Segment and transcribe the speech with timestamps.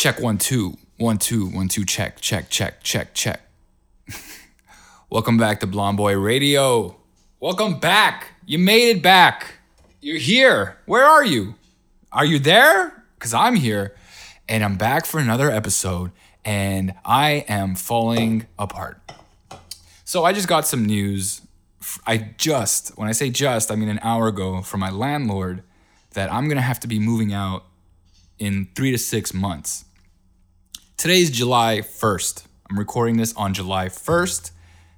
[0.00, 3.42] Check one, two, one, two, one, two, check, check, check, check, check.
[5.10, 6.96] Welcome back to Blonde Boy Radio.
[7.38, 8.28] Welcome back.
[8.46, 9.56] You made it back.
[10.00, 10.78] You're here.
[10.86, 11.54] Where are you?
[12.12, 13.04] Are you there?
[13.16, 13.94] Because I'm here
[14.48, 16.12] and I'm back for another episode
[16.46, 19.02] and I am falling apart.
[20.06, 21.42] So I just got some news.
[22.06, 25.62] I just, when I say just, I mean an hour ago from my landlord
[26.14, 27.66] that I'm gonna have to be moving out
[28.38, 29.84] in three to six months.
[31.00, 32.44] Today's July 1st.
[32.68, 34.50] I'm recording this on July 1st.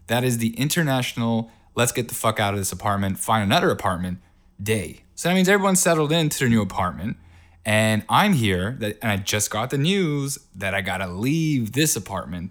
[0.09, 4.19] That is the international let's get the fuck out of this apartment, find another apartment
[4.61, 5.05] day.
[5.15, 7.19] So that means everyone's settled into their new apartment.
[7.65, 11.95] And I'm here that and I just got the news that I gotta leave this
[11.95, 12.50] apartment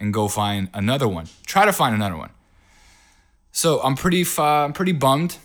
[0.00, 1.28] and go find another one.
[1.46, 2.30] Try to find another one.
[3.52, 5.36] So I'm pretty I'm pretty bummed.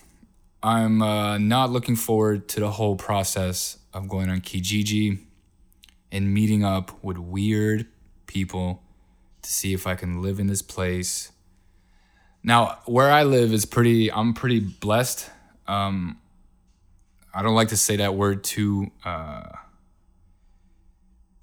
[0.63, 5.19] I'm uh, not looking forward to the whole process of going on Kijiji
[6.11, 7.88] and meeting up with weird
[8.27, 8.83] people
[9.41, 11.31] to see if I can live in this place.
[12.44, 14.11] Now, where I live is pretty.
[14.11, 15.30] I'm pretty blessed.
[15.67, 16.17] Um,
[17.33, 19.44] I don't like to say that word too uh,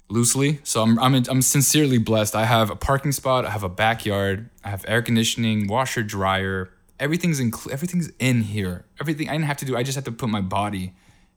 [0.09, 0.59] loosely.
[0.63, 2.35] So I'm, I'm I'm sincerely blessed.
[2.35, 3.45] I have a parking spot.
[3.45, 4.49] I have a backyard.
[4.63, 6.71] I have air conditioning, washer, dryer.
[6.99, 8.85] Everything's in everything's in here.
[8.99, 9.77] Everything I didn't have to do.
[9.77, 10.93] I just had to put my body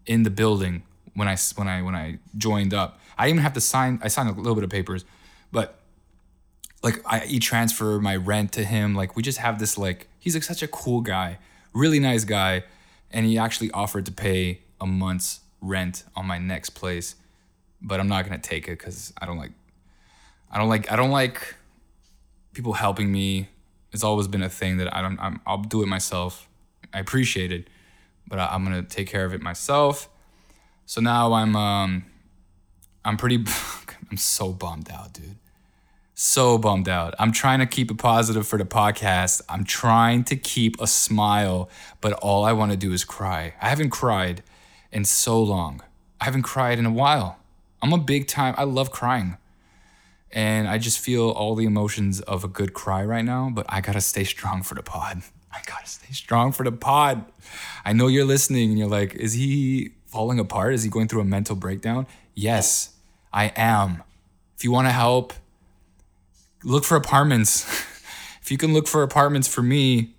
[0.07, 0.83] in the building
[1.15, 2.99] when I when I when I joined up.
[3.19, 4.01] I even have to sign.
[4.03, 5.05] I signed a little bit of papers,
[5.51, 5.79] but
[6.83, 8.95] like I e-transfer my rent to him.
[8.95, 11.39] Like we just have this like he's like such a cool guy,
[11.73, 12.65] really nice guy,
[13.11, 17.15] and he actually offered to pay a month's rent on my next place,
[17.81, 19.53] but I'm not gonna take it because I don't like,
[20.51, 21.55] I don't like, I don't like
[22.53, 23.49] people helping me.
[23.93, 25.19] It's always been a thing that I don't.
[25.21, 26.49] I'm, I'll do it myself.
[26.93, 27.69] I appreciate it,
[28.27, 30.09] but I, I'm gonna take care of it myself.
[30.87, 32.05] So now I'm um,
[33.05, 33.37] I'm pretty.
[34.11, 35.37] I'm so bummed out, dude
[36.23, 37.15] so bummed out.
[37.19, 39.43] I'm trying to keep it positive for the podcast.
[39.49, 41.69] I'm trying to keep a smile,
[42.01, 43.55] but all I want to do is cry.
[43.61, 44.43] I haven't cried
[44.93, 45.83] in so long.
[46.21, 47.39] I haven't cried in a while.
[47.83, 49.37] I'm a big time, I love crying.
[50.31, 53.81] And I just feel all the emotions of a good cry right now, but I
[53.81, 55.23] gotta stay strong for the pod.
[55.53, 57.25] I gotta stay strong for the pod.
[57.85, 60.73] I know you're listening and you're like, is he falling apart?
[60.75, 62.07] Is he going through a mental breakdown?
[62.35, 62.92] Yes,
[63.33, 64.03] I am.
[64.57, 65.33] If you wanna help,
[66.65, 67.65] look for apartments.
[68.43, 70.15] if you can look for apartments for me,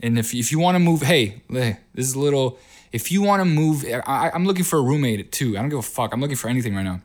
[0.00, 2.58] and if if you want to move, hey, this is a little.
[2.92, 5.56] If you want to move, I, I'm looking for a roommate too.
[5.56, 6.12] I don't give a fuck.
[6.12, 7.00] I'm looking for anything right now.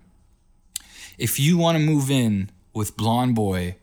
[1.18, 3.76] If you want to move in with Blonde Boy,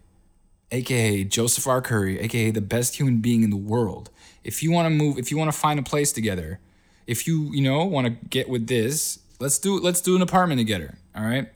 [0.70, 1.82] aka Joseph R.
[1.82, 4.10] Curry, aka the best human being in the world,
[4.44, 6.60] if you want to move, if you want to find a place together,
[7.06, 10.58] if you you know want to get with this, let's do let's do an apartment
[10.58, 10.96] together.
[11.14, 11.48] All right,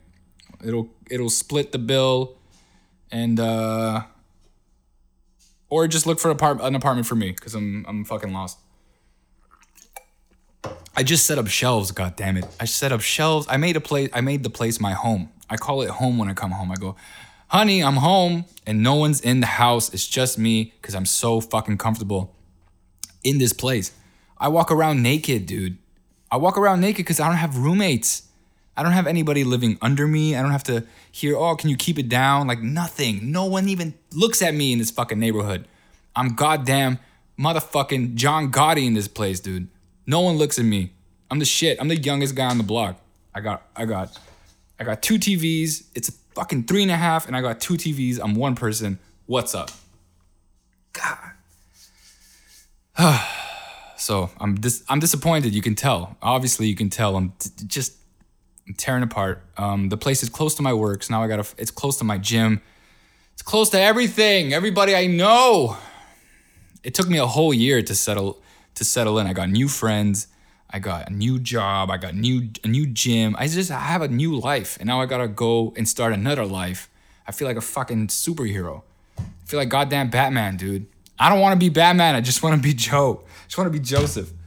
[0.65, 2.37] it'll it'll split the bill
[3.11, 4.03] and uh,
[5.69, 8.57] or just look for an, apart- an apartment for me because I'm I'm fucking lost.
[10.95, 11.91] I just set up shelves.
[11.91, 12.45] God damn it!
[12.59, 13.47] I set up shelves.
[13.49, 14.09] I made a place.
[14.13, 15.29] I made the place my home.
[15.49, 16.71] I call it home when I come home.
[16.71, 16.95] I go,
[17.47, 19.93] honey, I'm home, and no one's in the house.
[19.93, 22.35] It's just me because I'm so fucking comfortable
[23.23, 23.91] in this place.
[24.37, 25.77] I walk around naked, dude.
[26.31, 28.23] I walk around naked because I don't have roommates.
[28.75, 30.35] I don't have anybody living under me.
[30.35, 32.47] I don't have to hear, oh, can you keep it down?
[32.47, 33.31] Like nothing.
[33.31, 35.67] No one even looks at me in this fucking neighborhood.
[36.15, 36.99] I'm goddamn
[37.39, 39.67] motherfucking John Gotti in this place, dude.
[40.07, 40.91] No one looks at me.
[41.29, 41.79] I'm the shit.
[41.79, 42.99] I'm the youngest guy on the block.
[43.33, 44.17] I got, I got,
[44.79, 45.85] I got two TVs.
[45.95, 48.19] It's a fucking three and a half, and I got two TVs.
[48.21, 48.99] I'm one person.
[49.25, 49.71] What's up?
[50.93, 51.31] God.
[53.97, 55.53] so I'm dis- I'm disappointed.
[55.55, 56.17] You can tell.
[56.21, 57.15] Obviously, you can tell.
[57.15, 57.33] I'm
[57.67, 57.93] just
[58.67, 59.43] I'm tearing apart.
[59.57, 61.45] Um, the place is close to my work, so now I gotta.
[61.57, 62.61] It's close to my gym.
[63.33, 64.53] It's close to everything.
[64.53, 65.77] Everybody I know.
[66.83, 68.41] It took me a whole year to settle
[68.75, 69.27] to settle in.
[69.27, 70.27] I got new friends.
[70.69, 71.91] I got a new job.
[71.91, 73.35] I got new a new gym.
[73.37, 76.45] I just I have a new life, and now I gotta go and start another
[76.45, 76.89] life.
[77.27, 78.83] I feel like a fucking superhero.
[79.17, 80.87] I feel like goddamn Batman, dude.
[81.19, 82.15] I don't want to be Batman.
[82.15, 83.23] I just want to be Joe.
[83.25, 84.31] I just want to be Joseph.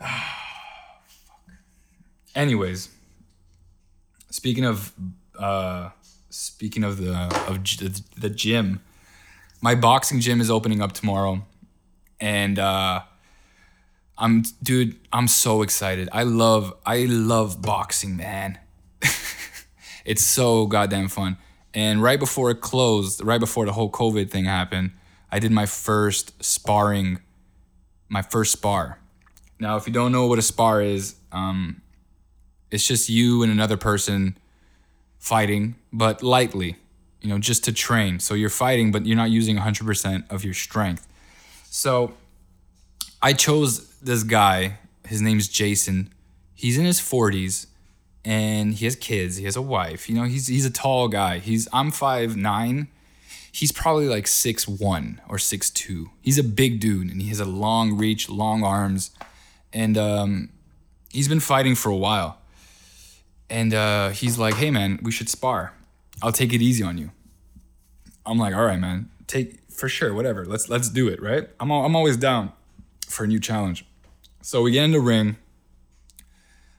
[2.34, 2.88] Anyways,
[4.30, 4.92] speaking of
[5.38, 5.90] uh,
[6.30, 7.14] speaking of the
[7.48, 7.62] of
[8.20, 8.80] the gym,
[9.60, 11.44] my boxing gym is opening up tomorrow,
[12.20, 13.02] and uh,
[14.18, 16.08] I'm dude, I'm so excited.
[16.12, 18.58] I love I love boxing, man.
[20.04, 21.36] it's so goddamn fun.
[21.72, 24.92] And right before it closed, right before the whole COVID thing happened,
[25.30, 27.18] I did my first sparring,
[28.08, 29.00] my first spar.
[29.58, 31.82] Now, if you don't know what a spar is, um,
[32.70, 34.36] it's just you and another person
[35.18, 36.76] fighting, but lightly,
[37.20, 38.20] you know, just to train.
[38.20, 41.06] So you're fighting, but you're not using 100% of your strength.
[41.70, 42.14] So
[43.22, 44.78] I chose this guy.
[45.06, 46.12] His name's Jason.
[46.54, 47.66] He's in his 40s
[48.24, 49.36] and he has kids.
[49.36, 50.08] He has a wife.
[50.08, 51.38] You know, he's he's a tall guy.
[51.38, 52.88] He's I'm five nine.
[53.52, 56.10] He's probably like six one or six two.
[56.22, 59.10] He's a big dude and he has a long reach, long arms,
[59.72, 60.50] and um,
[61.10, 62.38] he's been fighting for a while.
[63.50, 65.74] And uh, he's like, "Hey man, we should spar.
[66.22, 67.10] I'll take it easy on you."
[68.26, 70.44] I'm like, "All right, man, take for sure, whatever.
[70.44, 71.48] Let's let's do it, right?
[71.60, 72.52] I'm I'm always down
[73.08, 73.84] for a new challenge."
[74.42, 75.36] So we get in the ring.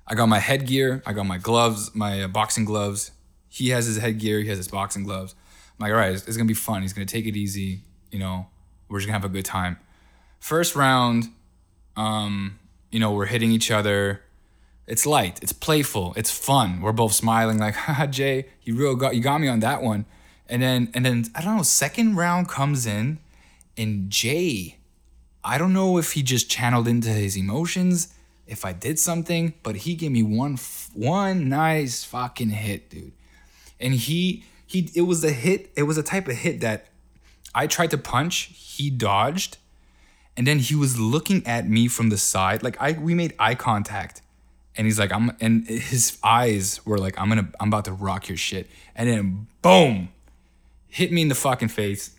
[0.08, 3.10] I got my headgear, I got my gloves, my uh, boxing gloves.
[3.50, 5.34] He has his headgear, he has his boxing gloves.
[5.80, 6.84] I'm like, all right, it's, it's gonna be fun.
[6.84, 7.82] He's gonna take it easy.
[8.12, 8.48] You know,
[8.88, 9.78] we're just gonna have a good time.
[10.40, 11.30] First round,
[11.96, 12.60] um,
[12.92, 14.22] you know, we're hitting each other.
[14.88, 16.82] It's light, it's playful, it's fun.
[16.82, 20.06] We're both smiling, like, haha, Jay, you real got you got me on that one.
[20.48, 23.20] And then and then I don't know, second round comes in,
[23.78, 24.78] and Jay
[25.46, 28.12] I don't know if he just channeled into his emotions,
[28.48, 30.58] if I did something, but he gave me one
[30.94, 33.14] one nice fucking hit, dude.
[33.80, 36.88] And he he it was a hit, it was a type of hit that
[37.54, 39.58] I tried to punch, he dodged,
[40.36, 42.64] and then he was looking at me from the side.
[42.64, 44.24] Like I we made eye contact.
[44.78, 48.28] And he's like, I'm and his eyes were like, I'm gonna I'm about to rock
[48.28, 48.70] your shit.
[48.96, 50.10] And then boom,
[50.88, 52.16] hit me in the fucking face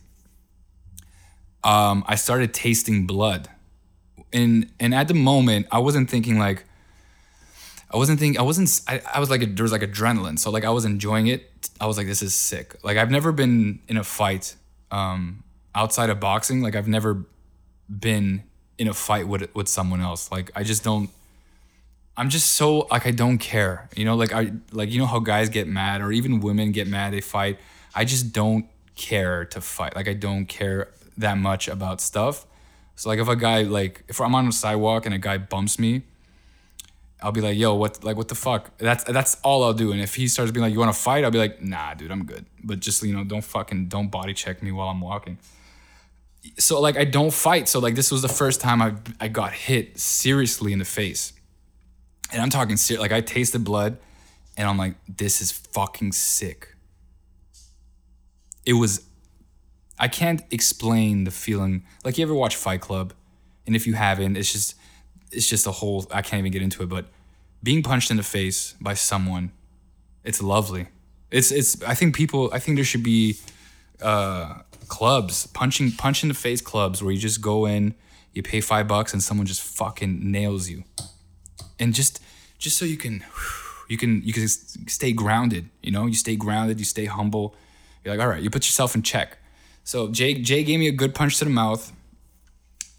[1.66, 3.48] um, I started tasting blood.
[4.32, 6.64] And and at the moment, I wasn't thinking like
[7.92, 10.38] I wasn't thinking I wasn't I, I was like a, there was like adrenaline.
[10.38, 11.68] So like I was enjoying it.
[11.80, 12.76] I was like this is sick.
[12.82, 14.54] Like I've never been in a fight
[14.90, 15.42] um,
[15.74, 16.62] outside of boxing.
[16.62, 17.24] Like I've never
[17.88, 18.44] been
[18.78, 20.30] in a fight with with someone else.
[20.30, 21.10] Like I just don't
[22.16, 23.88] I'm just so like I don't care.
[23.96, 26.86] You know, like I like you know how guys get mad or even women get
[26.88, 27.58] mad they fight.
[27.94, 29.94] I just don't care to fight.
[29.94, 32.46] Like I don't care that much about stuff.
[32.94, 35.78] So like if a guy like if I'm on a sidewalk and a guy bumps
[35.78, 36.02] me,
[37.22, 38.76] I'll be like, yo, what like what the fuck?
[38.78, 39.92] That's that's all I'll do.
[39.92, 41.24] And if he starts being like, you want to fight?
[41.24, 42.46] I'll be like, nah, dude, I'm good.
[42.64, 45.38] But just you know, don't fucking don't body check me while I'm walking.
[46.58, 47.68] So like I don't fight.
[47.68, 51.34] So like this was the first time I I got hit seriously in the face.
[52.32, 53.98] And I'm talking ser- like I tasted blood
[54.56, 56.74] and I'm like, this is fucking sick.
[58.64, 59.06] It was
[59.98, 61.84] I can't explain the feeling.
[62.04, 63.14] Like you ever watch Fight Club,
[63.66, 64.74] and if you haven't, it's just
[65.32, 66.06] it's just a whole.
[66.10, 67.06] I can't even get into it, but
[67.62, 69.52] being punched in the face by someone,
[70.24, 70.88] it's lovely.
[71.30, 71.82] It's it's.
[71.82, 72.50] I think people.
[72.52, 73.38] I think there should be
[74.02, 77.94] uh, clubs punching punch in the face clubs where you just go in,
[78.32, 80.84] you pay five bucks, and someone just fucking nails you,
[81.78, 82.22] and just
[82.58, 83.24] just so you can
[83.88, 85.68] you can you can stay grounded.
[85.82, 87.54] You know, you stay grounded, you stay humble.
[88.04, 89.38] You're like, all right, you put yourself in check
[89.86, 91.92] so Jay Jay gave me a good punch to the mouth,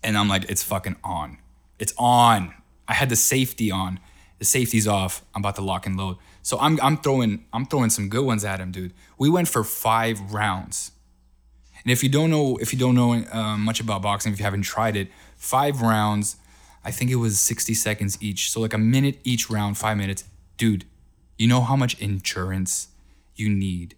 [0.01, 1.38] and I'm like, it's fucking on.
[1.79, 2.53] It's on.
[2.88, 4.00] I had the safety on.
[4.39, 5.21] The safety's off.
[5.35, 6.15] I'm about to lock and load.
[6.44, 8.94] So I'm I'm throwing I'm throwing some good ones at him, dude.
[9.18, 10.94] We went for five rounds.
[11.83, 14.45] And if you don't know if you don't know uh, much about boxing, if you
[14.45, 16.38] haven't tried it, five rounds.
[16.88, 18.50] I think it was 60 seconds each.
[18.50, 20.24] So like a minute each round, five minutes.
[20.56, 20.86] Dude,
[21.38, 22.88] you know how much endurance
[23.35, 23.95] you need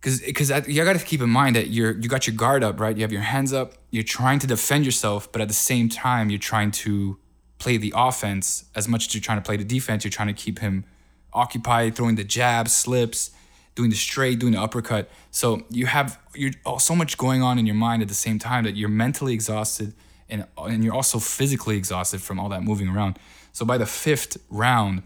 [0.00, 2.78] because because you got to keep in mind that you're you got your guard up,
[2.78, 2.96] right?
[2.96, 3.74] You have your hands up.
[3.90, 7.18] You're trying to defend yourself, but at the same time, you're trying to
[7.58, 10.04] play the offense as much as you're trying to play the defense.
[10.04, 10.84] You're trying to keep him
[11.32, 13.32] occupied, throwing the jabs, slips,
[13.74, 15.10] doing the straight, doing the uppercut.
[15.32, 18.38] So you have you're oh, so much going on in your mind at the same
[18.38, 19.92] time that you're mentally exhausted
[20.28, 23.18] and and you're also physically exhausted from all that moving around.
[23.52, 25.02] So by the fifth round,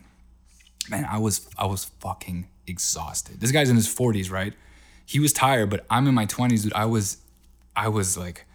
[0.88, 3.40] man, I was I was fucking exhausted.
[3.40, 4.54] This guy's in his 40s, right?
[5.12, 6.72] he was tired, but I'm in my 20s, dude.
[6.72, 7.18] I was,
[7.76, 8.46] I was like,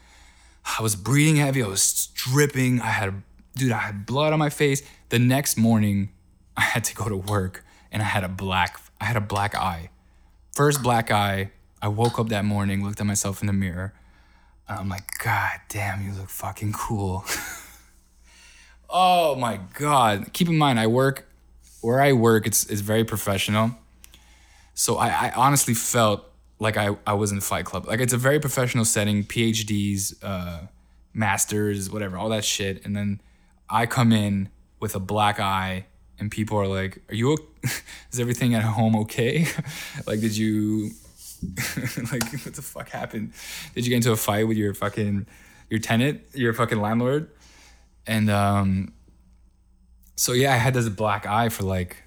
[0.77, 1.63] I was breathing heavy.
[1.63, 2.81] I was dripping.
[2.81, 3.21] I had,
[3.55, 4.81] dude, I had blood on my face.
[5.09, 6.09] The next morning,
[6.57, 9.53] I had to go to work and I had a black, I had a black
[9.55, 9.91] eye.
[10.53, 11.51] First black eye.
[11.79, 13.93] I woke up that morning, looked at myself in the mirror.
[14.69, 17.25] I'm like, God damn, you look fucking cool.
[18.89, 20.33] oh my God.
[20.33, 21.27] Keep in mind, I work
[21.81, 23.71] where I work, it's, it's very professional.
[24.73, 26.25] So I, I honestly felt
[26.59, 27.87] like I, I was in Fight Club.
[27.87, 30.67] Like it's a very professional setting, PhDs, uh,
[31.13, 32.85] masters, whatever, all that shit.
[32.85, 33.21] And then
[33.69, 35.85] I come in with a black eye,
[36.19, 37.37] and people are like, "Are you?
[38.11, 39.47] Is everything at home okay?
[40.07, 40.91] like, did you?
[42.11, 43.33] like, what the fuck happened?
[43.75, 45.27] Did you get into a fight with your fucking
[45.69, 47.29] your tenant, your fucking landlord?"
[48.05, 48.93] And um,
[50.15, 52.03] so yeah, I had this black eye for like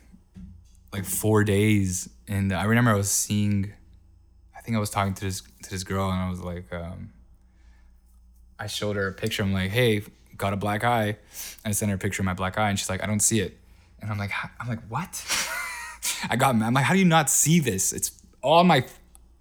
[0.93, 3.73] like four days, and I remember I was seeing.
[4.57, 7.13] I think I was talking to this to this girl, and I was like, um,
[8.59, 9.43] I showed her a picture.
[9.43, 10.03] I'm like, hey,
[10.37, 11.17] got a black eye.
[11.65, 13.21] And I sent her a picture of my black eye, and she's like, I don't
[13.21, 13.57] see it.
[14.01, 15.25] And I'm like, I'm like, what?
[16.31, 16.55] I got.
[16.55, 17.93] I'm like, how do you not see this?
[17.93, 18.85] It's all my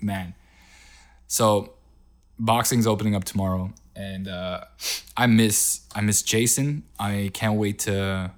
[0.02, 0.34] man.
[1.28, 1.74] So,
[2.38, 4.62] boxing's opening up tomorrow, and uh,
[5.16, 6.84] I miss I miss Jason.
[7.00, 8.32] I can't wait to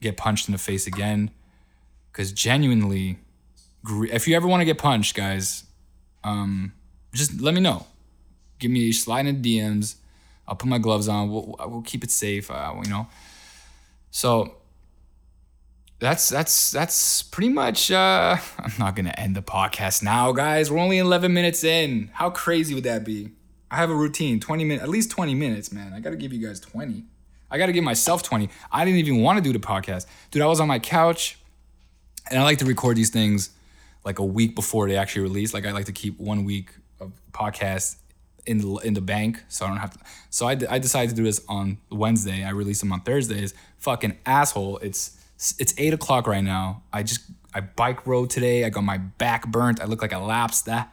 [0.00, 1.30] get punched in the face again,
[2.12, 3.18] because genuinely,
[4.12, 5.64] if you ever want to get punched, guys,
[6.24, 6.72] um,
[7.12, 7.86] just let me know.
[8.58, 9.96] Give me slide in DMs.
[10.46, 11.30] I'll put my gloves on.
[11.30, 12.50] We'll, we'll keep it safe.
[12.50, 13.06] Uh, you know.
[14.10, 14.56] So
[16.00, 20.70] that's that's that's pretty much uh I'm not gonna end the podcast now, guys.
[20.70, 22.10] We're only 11 minutes in.
[22.14, 23.30] How crazy would that be?
[23.70, 25.92] I have a routine, 20 minutes, at least 20 minutes, man.
[25.92, 27.04] I gotta give you guys 20.
[27.50, 28.48] I gotta give myself 20.
[28.72, 30.06] I didn't even want to do the podcast.
[30.30, 31.38] Dude, I was on my couch
[32.30, 33.50] and I like to record these things
[34.04, 35.52] like a week before they actually release.
[35.52, 37.96] Like I like to keep one week of podcast
[38.46, 39.98] in the in the bank, so I don't have to.
[40.30, 42.42] So I, I decided to do this on Wednesday.
[42.42, 43.52] I release them on Thursdays.
[43.78, 44.78] Fucking asshole!
[44.78, 45.19] It's
[45.58, 46.82] it's eight o'clock right now.
[46.92, 47.20] I just
[47.54, 48.64] I bike rode today.
[48.64, 49.80] I got my back burnt.
[49.80, 50.86] I look like a lobster.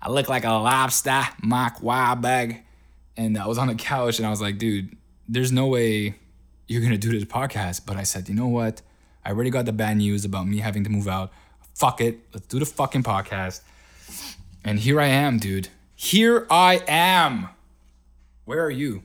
[0.00, 2.60] I look like a lobster, Mark Wahlberg.
[3.16, 4.96] And I was on the couch and I was like, dude,
[5.28, 6.14] there's no way
[6.68, 7.86] you're gonna do this podcast.
[7.86, 8.82] But I said, you know what?
[9.24, 11.32] I already got the bad news about me having to move out.
[11.74, 12.20] Fuck it.
[12.32, 13.62] Let's do the fucking podcast.
[14.62, 15.68] And here I am, dude.
[15.94, 17.48] Here I am.
[18.44, 19.02] Where are you?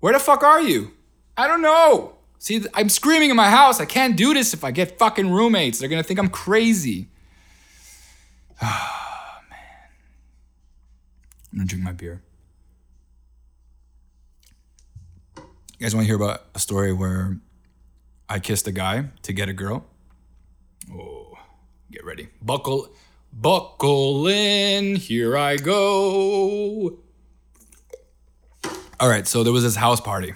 [0.00, 0.92] Where the fuck are you?
[1.36, 2.16] I don't know.
[2.38, 3.80] See, I'm screaming in my house.
[3.80, 5.78] I can't do this if I get fucking roommates.
[5.78, 7.08] They're gonna think I'm crazy.
[8.62, 8.66] Oh,
[9.50, 9.58] man.
[11.52, 12.22] I'm gonna drink my beer.
[15.36, 15.42] You
[15.80, 17.38] guys wanna hear about a story where
[18.28, 19.86] I kissed a guy to get a girl?
[20.92, 21.38] Oh,
[21.90, 22.28] get ready.
[22.42, 22.88] Buckle,
[23.32, 24.96] buckle in.
[24.96, 26.98] Here I go.
[29.00, 30.34] All right, so there was this house party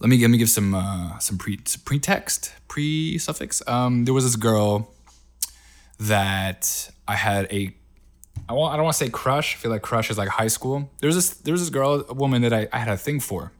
[0.00, 3.62] let me let me give some uh, some pre some pretext pre suffix.
[3.66, 4.94] Um, there was this girl
[5.98, 7.74] that I had a
[8.48, 9.56] I want I don't want to say crush.
[9.56, 10.90] I feel like crush is like high school.
[11.00, 13.18] There was this there was this girl, a woman that I, I had a thing
[13.18, 13.52] for,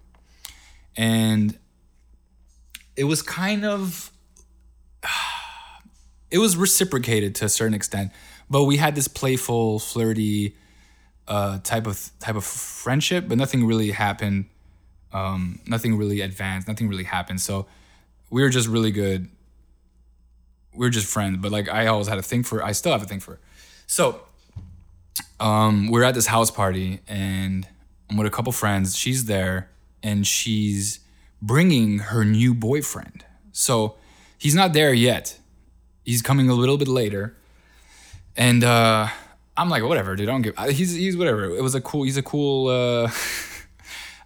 [0.97, 1.59] and
[2.97, 4.13] it was kind of
[6.31, 8.13] it was reciprocated to a certain extent,
[8.49, 10.55] but we had this playful, flirty
[11.27, 14.47] uh, type of type of friendship, but nothing really happened
[15.13, 17.41] um, nothing really advanced, nothing really happened.
[17.41, 17.67] So
[18.31, 19.29] we were just really good.
[20.75, 22.63] We are just friends, but like I always had a thing for.
[22.63, 23.33] I still have a thing for.
[23.33, 23.41] Her.
[23.87, 24.21] So
[25.41, 27.67] um, we're at this house party, and
[28.11, 28.97] I'm with a couple friends.
[28.97, 29.71] She's there,
[30.03, 31.01] and she's
[31.41, 33.25] bringing her new boyfriend.
[33.53, 33.97] So
[34.37, 35.39] he's not there yet.
[36.05, 37.37] He's coming a little bit later,
[38.37, 39.09] and uh,
[39.57, 40.29] I'm like, whatever, dude.
[40.29, 40.59] I don't give.
[40.77, 41.45] He's he's whatever.
[41.45, 42.05] It was a cool.
[42.05, 42.69] He's a cool.
[42.69, 43.11] Uh,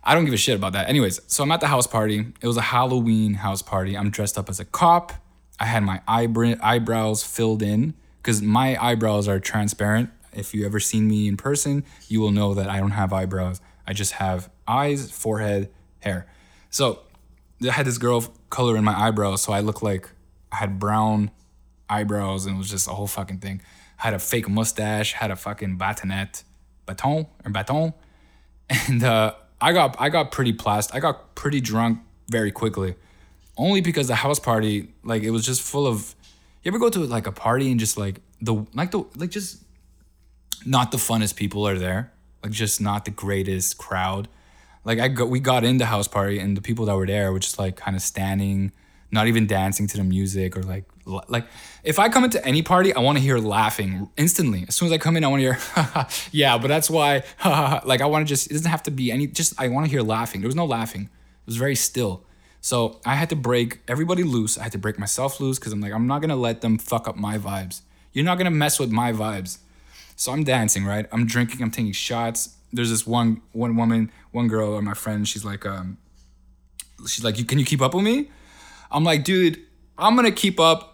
[0.04, 0.88] I don't give a shit about that.
[0.88, 2.26] Anyways, so I'm at the house party.
[2.40, 3.96] It was a Halloween house party.
[3.96, 5.12] I'm dressed up as a cop.
[5.60, 10.10] I had my eyebrows filled in because my eyebrows are transparent.
[10.32, 13.60] If you ever seen me in person, you will know that I don't have eyebrows.
[13.86, 16.26] I just have eyes, forehead, hair.
[16.70, 17.00] So
[17.62, 20.08] I had this girl color in my eyebrows, so I looked like
[20.50, 21.30] I had brown
[21.88, 23.60] eyebrows, and it was just a whole fucking thing.
[23.98, 26.42] I had a fake mustache, had a fucking batonette,
[26.86, 27.92] baton or baton,
[28.88, 30.94] and uh, I got I got pretty plast.
[30.94, 32.96] I got pretty drunk very quickly,
[33.56, 36.14] only because the house party like it was just full of.
[36.62, 39.62] You ever go to like a party and just like the like the like just
[40.66, 44.28] not the funnest people are there, like just not the greatest crowd.
[44.84, 47.38] Like I got we got into house party and the people that were there were
[47.38, 48.72] just like kind of standing,
[49.12, 51.46] not even dancing to the music or like like
[51.84, 54.64] if I come into any party, I want to hear laughing instantly.
[54.68, 57.24] As soon as I come in, I want to hear, yeah, but that's why,
[57.84, 59.90] like I want to just, it doesn't have to be any, just I want to
[59.90, 60.40] hear laughing.
[60.40, 61.02] There was no laughing.
[61.02, 62.24] It was very still.
[62.60, 64.56] So I had to break everybody loose.
[64.56, 67.08] I had to break myself loose because I'm like, I'm not gonna let them fuck
[67.08, 67.82] up my vibes.
[68.12, 69.58] You're not gonna mess with my vibes.
[70.14, 71.06] So I'm dancing, right?
[71.10, 71.60] I'm drinking.
[71.60, 72.56] I'm taking shots.
[72.72, 75.26] There's this one one woman, one girl, or my friend.
[75.26, 75.98] She's like, um,
[77.08, 78.30] she's like, you can you keep up with me?
[78.92, 79.60] I'm like, dude,
[79.98, 80.91] I'm gonna keep up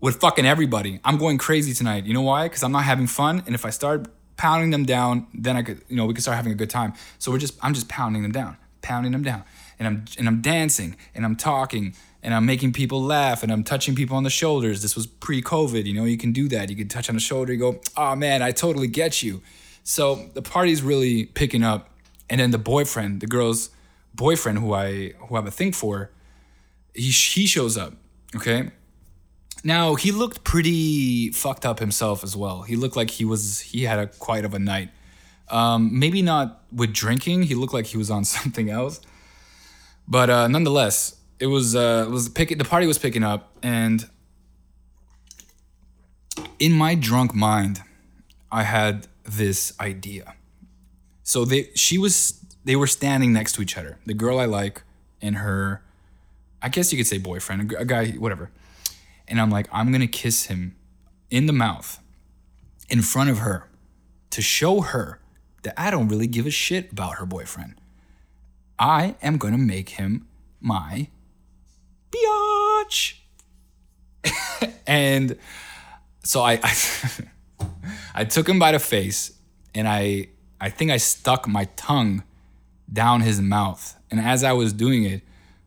[0.00, 1.00] with fucking everybody.
[1.04, 2.06] I'm going crazy tonight.
[2.06, 2.44] You know why?
[2.48, 3.42] Because I'm not having fun.
[3.46, 6.36] And if I start pounding them down, then I could, you know, we could start
[6.36, 6.94] having a good time.
[7.18, 9.44] So we're just, I'm just pounding them down, pounding them down.
[9.78, 13.64] And I'm, and I'm dancing and I'm talking and I'm making people laugh and I'm
[13.64, 14.82] touching people on the shoulders.
[14.82, 16.70] This was pre COVID, you know, you can do that.
[16.70, 19.42] You can touch on the shoulder, you go, oh man, I totally get you.
[19.84, 21.88] So the party's really picking up.
[22.28, 23.70] And then the boyfriend, the girl's
[24.14, 26.10] boyfriend who I, who I have a thing for,
[26.94, 27.94] he, he shows up.
[28.36, 28.70] Okay
[29.62, 32.62] Now he looked pretty fucked up himself as well.
[32.62, 34.90] He looked like he was he had a quite of a night.
[35.48, 37.44] Um, maybe not with drinking.
[37.44, 39.00] He looked like he was on something else.
[40.08, 44.08] But uh, nonetheless, it was uh, it was picking the party was picking up, and
[46.58, 47.82] in my drunk mind,
[48.50, 50.34] I had this idea.
[51.22, 53.98] So they she was they were standing next to each other.
[54.06, 54.82] The girl I like
[55.22, 55.82] and her,
[56.62, 58.50] I guess you could say boyfriend, a guy, whatever
[59.30, 60.76] and I'm like, I'm gonna kiss him
[61.30, 62.00] in the mouth
[62.90, 63.68] in front of her
[64.30, 65.20] to show her
[65.62, 67.80] that I don't really give a shit about her boyfriend.
[68.78, 70.26] I am gonna make him
[70.60, 71.08] my
[72.10, 73.14] biatch.
[74.86, 75.38] and
[76.24, 76.74] so I, I,
[78.14, 79.32] I took him by the face
[79.74, 80.28] and I
[80.60, 82.22] I think I stuck my tongue
[82.92, 83.96] down his mouth.
[84.10, 85.22] And as I was doing it,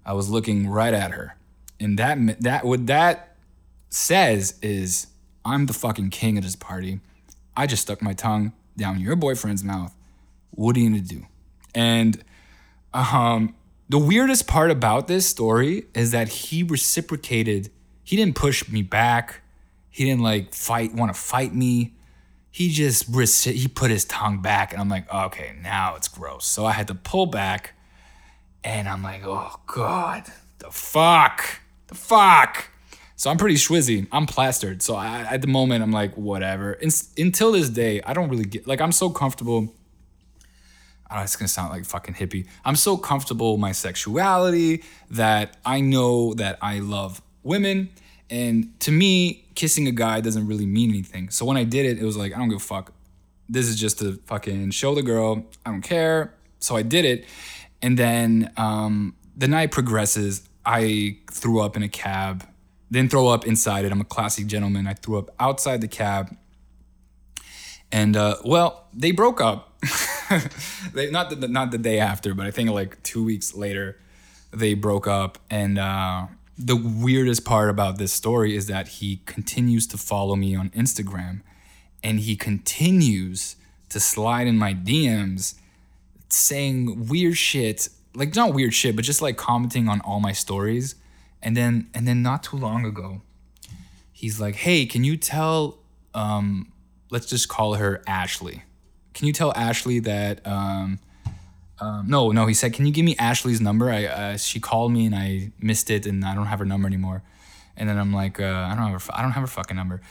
[0.05, 1.35] I was looking right at her.
[1.79, 3.32] And that that would that
[3.93, 5.07] says is,
[5.45, 6.99] I'm the fucking king of this party.
[7.55, 9.95] I just stuck my tongue down your boyfriend's mouth.
[10.51, 11.25] What are you gonna do?
[11.75, 12.23] And
[12.93, 13.55] um,
[13.89, 17.69] the weirdest part about this story is that he reciprocated.
[18.03, 19.41] He didn't push me back.
[19.89, 21.93] He didn't like fight, want to fight me.
[22.49, 23.13] He just
[23.45, 26.45] he put his tongue back, and I'm like, okay, now it's gross.
[26.45, 27.73] So I had to pull back,
[28.63, 32.69] and I'm like, oh god, the fuck, the fuck.
[33.23, 34.05] So I'm pretty schwizzy.
[34.11, 34.81] I'm plastered.
[34.81, 36.73] So I, at the moment, I'm like, whatever.
[36.73, 39.73] In, until this day, I don't really get, like, I'm so comfortable.
[41.09, 42.47] Oh, it's gonna sound like fucking hippie.
[42.65, 47.91] I'm so comfortable with my sexuality that I know that I love women.
[48.29, 51.29] And to me, kissing a guy doesn't really mean anything.
[51.29, 52.91] So when I did it, it was like, I don't give a fuck.
[53.47, 55.45] This is just to fucking show the girl.
[55.65, 56.33] I don't care.
[56.59, 57.23] So I did it.
[57.81, 60.49] And then um, the night progresses.
[60.65, 62.45] I threw up in a cab
[62.93, 63.91] didn't throw up inside it.
[63.91, 64.87] I'm a classic gentleman.
[64.87, 66.35] I threw up outside the cab.
[67.91, 69.83] And uh, well, they broke up.
[70.93, 73.99] they, not the, not the day after, but I think like two weeks later,
[74.51, 75.39] they broke up.
[75.49, 76.27] And uh,
[76.57, 81.41] the weirdest part about this story is that he continues to follow me on Instagram,
[82.03, 83.55] and he continues
[83.89, 85.55] to slide in my DMs,
[86.29, 90.95] saying weird shit, like not weird shit, but just like commenting on all my stories
[91.43, 93.21] and then and then not too long ago,
[94.11, 95.77] he's like, "Hey, can you tell
[96.15, 96.71] um
[97.13, 98.63] let's just call her Ashley.
[99.13, 100.99] Can you tell Ashley that um
[101.79, 104.93] um, no, no, he said, "Can you give me Ashley's number?" I uh, she called
[104.93, 107.23] me and I missed it, and I don't have her number anymore.
[107.75, 110.01] And then I'm like, uh, I don't have her, I don't have her fucking number.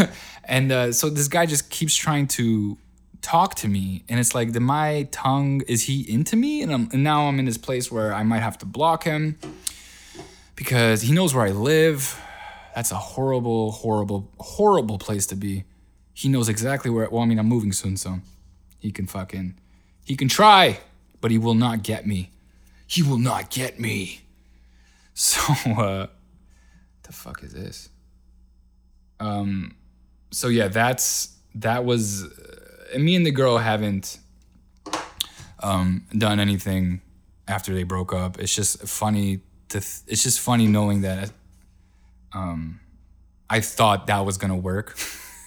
[0.44, 2.76] and uh, so this guy just keeps trying to
[3.22, 6.60] talk to me, and it's like, the my tongue is he into me?
[6.60, 9.38] And, I'm, and now I'm in this place where I might have to block him
[10.62, 12.20] because he knows where I live.
[12.72, 15.64] That's a horrible, horrible, horrible place to be.
[16.14, 17.10] He knows exactly where.
[17.10, 18.20] Well, I mean, I'm moving soon, so
[18.78, 19.58] he can fucking,
[20.04, 20.78] he can try,
[21.20, 22.30] but he will not get me.
[22.86, 24.20] He will not get me.
[25.14, 26.06] So, uh,
[27.02, 27.90] the fuck is this?
[29.20, 29.76] Um,
[30.30, 32.24] so yeah, that's that was.
[32.24, 34.18] Uh, me and the girl haven't
[35.60, 37.02] um done anything
[37.46, 38.38] after they broke up.
[38.38, 41.32] It's just funny to th- it's just funny knowing that
[42.32, 42.80] um,
[43.50, 44.96] I thought that was gonna work.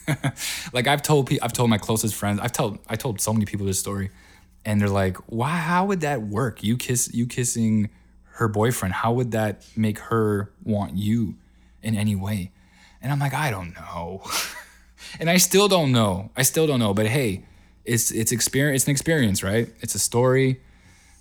[0.73, 3.45] like I've told pe- I've told my closest friends, I've told I told so many
[3.45, 4.11] people this story,
[4.63, 5.57] and they're like, "Why?
[5.57, 6.63] How would that work?
[6.63, 7.89] You kiss you kissing
[8.33, 8.93] her boyfriend?
[8.93, 11.35] How would that make her want you
[11.81, 12.51] in any way?"
[13.01, 14.23] And I'm like, I don't know,
[15.19, 16.31] and I still don't know.
[16.35, 16.93] I still don't know.
[16.93, 17.45] But hey,
[17.83, 18.83] it's it's experience.
[18.83, 19.69] It's an experience, right?
[19.81, 20.61] It's a story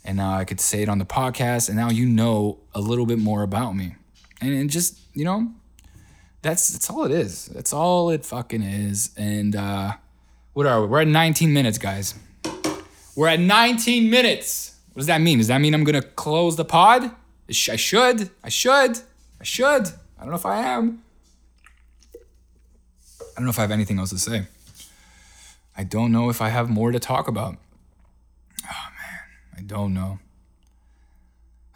[0.05, 3.07] and now I could say it on the podcast, and now you know a little
[3.07, 3.95] bit more about me,
[4.41, 5.53] and, and just you know,
[6.43, 7.47] that's that's all it is.
[7.47, 9.11] That's all it fucking is.
[9.17, 9.95] And uh,
[10.53, 10.89] what are we?
[10.89, 12.15] We're at 19 minutes, guys.
[13.17, 14.77] We're at 19 minutes.
[14.93, 15.39] What does that mean?
[15.39, 17.11] Does that mean I'm gonna close the pod?
[17.49, 18.31] I should.
[18.43, 18.99] I should.
[19.41, 19.89] I should.
[20.19, 21.03] I don't know if I am.
[22.15, 24.47] I don't know if I have anything else to say.
[25.77, 27.57] I don't know if I have more to talk about.
[29.57, 30.19] I don't know.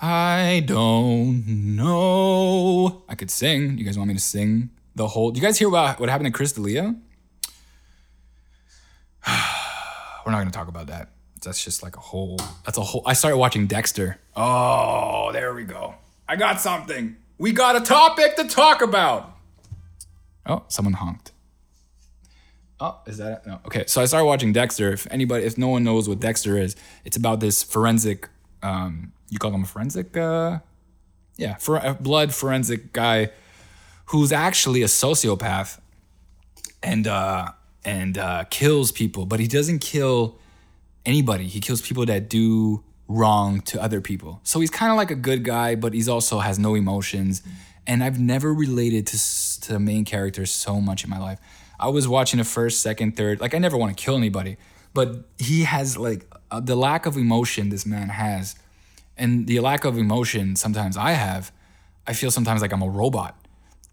[0.01, 3.03] I don't know.
[3.09, 3.79] I could sing.
[3.79, 5.31] You guys want me to sing the whole?
[5.31, 6.95] Do you guys hear about what happened to Chris D'Elia?
[9.27, 11.11] We're not gonna talk about that.
[11.43, 12.39] That's just like a whole.
[12.65, 13.03] That's a whole.
[13.07, 14.19] I started watching Dexter.
[14.37, 15.95] Oh, there we go.
[16.29, 17.17] I got something.
[17.39, 19.37] We got a topic to talk about.
[20.47, 21.33] Oh, someone honked.
[22.81, 23.49] Oh, is that it?
[23.49, 23.61] no?
[23.67, 24.93] Okay, so I started watching Dexter.
[24.93, 28.29] If anybody, if no one knows what Dexter is, it's about this forensic.
[28.63, 30.17] Um, you call him a forensic?
[30.17, 30.61] Uh,
[31.37, 33.31] yeah, for a blood forensic guy
[34.07, 35.81] who's actually a sociopath
[36.83, 37.49] and uh
[37.85, 40.39] and uh kills people, but he doesn't kill
[41.07, 41.47] anybody.
[41.47, 44.41] He kills people that do wrong to other people.
[44.45, 47.43] So he's kind of like a good guy, but he's also has no emotions.
[47.87, 51.39] And I've never related to to the main character so much in my life.
[51.79, 53.41] I was watching the first, second, third.
[53.41, 54.57] Like I never want to kill anybody,
[54.95, 58.57] but he has like uh, the lack of emotion this man has,
[59.17, 61.53] and the lack of emotion sometimes I have.
[62.07, 63.37] I feel sometimes like I'm a robot.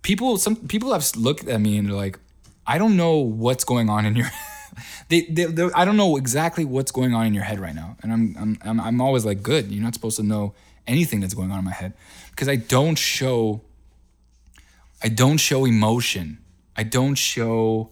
[0.02, 2.17] People, some people have looked at me and they're like,
[2.65, 4.28] I don't know what's going on in your.
[5.10, 8.12] they, they, I don't know exactly what's going on in your head right now, and
[8.12, 9.71] I'm, I'm, I'm, I'm always like, good.
[9.71, 10.54] You're not supposed to know
[10.88, 11.93] anything that's going on in my head,
[12.32, 13.62] because I don't show.
[15.04, 16.39] I don't show emotion.
[16.76, 17.90] I don't show.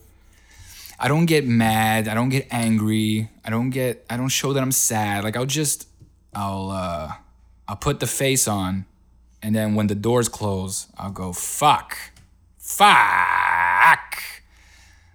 [1.00, 2.08] I don't get mad.
[2.08, 3.30] I don't get angry.
[3.44, 4.06] I don't get.
[4.10, 5.24] I don't show that I'm sad.
[5.24, 5.88] Like I'll just.
[6.34, 6.72] I'll.
[6.72, 7.12] uh
[7.68, 8.86] I'll put the face on,
[9.42, 11.98] and then when the doors close, I'll go fuck,
[12.58, 14.22] fuck.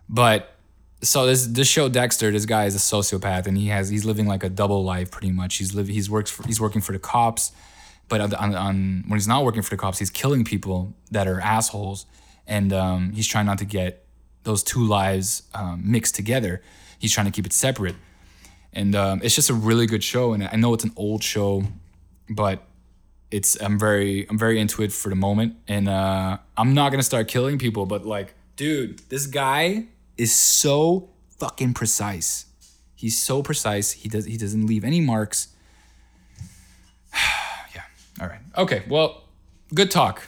[0.08, 0.54] But
[1.02, 4.26] so this this show Dexter, this guy is a sociopath, and he has he's living
[4.26, 5.56] like a double life pretty much.
[5.56, 7.52] He's living he's works for, he's working for the cops,
[8.08, 11.28] but on, on, on when he's not working for the cops, he's killing people that
[11.28, 12.06] are assholes,
[12.48, 14.04] and um, he's trying not to get
[14.42, 16.62] those two lives um, mixed together.
[16.98, 17.94] He's trying to keep it separate,
[18.72, 20.32] and um, it's just a really good show.
[20.32, 21.64] And I know it's an old show,
[22.28, 22.64] but
[23.30, 27.02] it's I'm very I'm very into it for the moment, and uh, I'm not gonna
[27.02, 29.84] start killing people, but like, dude, this guy
[30.16, 32.46] is so fucking precise.
[32.96, 33.92] He's so precise.
[33.92, 35.48] He does he doesn't leave any marks.
[37.74, 37.82] yeah.
[38.20, 38.40] All right.
[38.56, 38.82] Okay.
[38.88, 39.27] Well,
[39.74, 40.22] good talk.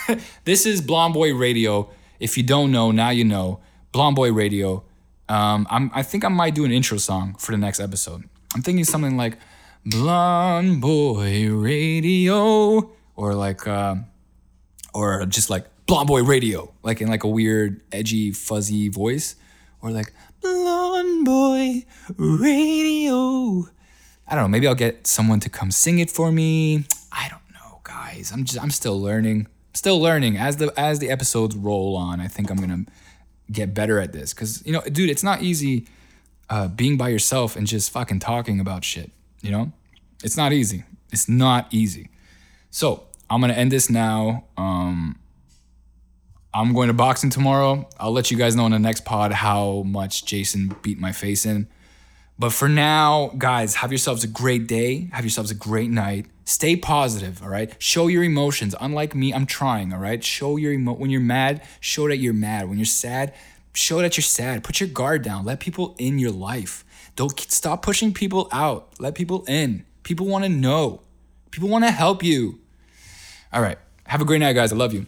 [0.44, 1.90] this is Blonde Boy Radio.
[2.18, 3.60] If you don't know, now you know.
[3.92, 4.84] Blonde Boy Radio.
[5.28, 8.24] Um, I'm, I think I might do an intro song for the next episode.
[8.54, 9.38] I'm thinking something like
[9.84, 13.96] Blonde Boy Radio, or like, uh,
[14.94, 19.36] or just like Blonde Boy Radio, like in like a weird, edgy, fuzzy voice,
[19.80, 21.84] or like Blonde Boy
[22.16, 23.68] Radio.
[24.28, 24.48] I don't know.
[24.48, 26.84] Maybe I'll get someone to come sing it for me.
[27.96, 28.30] Guys.
[28.32, 29.46] I'm just I'm still learning.
[29.72, 32.20] Still learning as the as the episodes roll on.
[32.20, 32.84] I think I'm gonna
[33.50, 35.86] get better at this because you know, dude, it's not easy
[36.50, 39.10] uh, being by yourself and just fucking talking about shit.
[39.40, 39.72] You know,
[40.22, 40.84] it's not easy.
[41.10, 42.10] It's not easy.
[42.70, 44.44] So I'm gonna end this now.
[44.58, 45.18] Um,
[46.52, 47.88] I'm going to boxing tomorrow.
[47.98, 51.44] I'll let you guys know in the next pod how much Jason beat my face
[51.44, 51.68] in.
[52.38, 55.08] But for now, guys, have yourselves a great day.
[55.12, 56.26] Have yourselves a great night.
[56.44, 57.74] Stay positive, all right?
[57.78, 58.74] Show your emotions.
[58.78, 60.22] Unlike me, I'm trying, all right?
[60.22, 62.68] Show your emo- when you're mad, show that you're mad.
[62.68, 63.32] When you're sad,
[63.72, 64.62] show that you're sad.
[64.62, 65.44] Put your guard down.
[65.44, 66.84] Let people in your life.
[67.16, 68.92] Don't stop pushing people out.
[69.00, 69.86] Let people in.
[70.02, 71.00] People want to know.
[71.50, 72.60] People want to help you.
[73.52, 73.78] All right.
[74.06, 74.72] Have a great night, guys.
[74.72, 75.06] I love you.